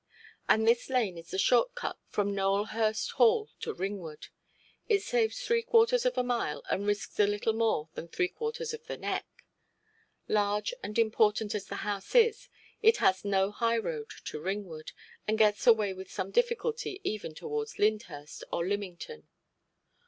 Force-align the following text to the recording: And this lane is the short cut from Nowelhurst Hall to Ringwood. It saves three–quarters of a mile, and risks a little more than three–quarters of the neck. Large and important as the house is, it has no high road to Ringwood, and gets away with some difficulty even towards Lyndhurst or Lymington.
And 0.49 0.67
this 0.67 0.89
lane 0.89 1.15
is 1.15 1.29
the 1.29 1.37
short 1.37 1.75
cut 1.75 1.95
from 2.09 2.33
Nowelhurst 2.33 3.11
Hall 3.17 3.51
to 3.59 3.71
Ringwood. 3.71 4.29
It 4.89 5.03
saves 5.03 5.39
three–quarters 5.43 6.07
of 6.07 6.17
a 6.17 6.23
mile, 6.23 6.63
and 6.71 6.87
risks 6.87 7.19
a 7.19 7.27
little 7.27 7.53
more 7.53 7.87
than 7.93 8.07
three–quarters 8.07 8.73
of 8.73 8.83
the 8.87 8.97
neck. 8.97 9.27
Large 10.27 10.73
and 10.81 10.97
important 10.97 11.53
as 11.53 11.67
the 11.67 11.75
house 11.85 12.15
is, 12.15 12.49
it 12.81 12.97
has 12.97 13.23
no 13.23 13.51
high 13.51 13.77
road 13.77 14.09
to 14.25 14.41
Ringwood, 14.41 14.91
and 15.27 15.37
gets 15.37 15.67
away 15.67 15.93
with 15.93 16.09
some 16.11 16.31
difficulty 16.31 16.99
even 17.03 17.35
towards 17.35 17.77
Lyndhurst 17.77 18.43
or 18.51 18.65
Lymington. 18.67 19.27